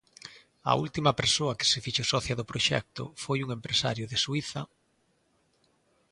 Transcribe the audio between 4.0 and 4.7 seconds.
de Suíza.